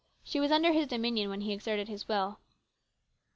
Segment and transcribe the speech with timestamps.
[0.23, 2.39] She was under his dominion when he exerted his will.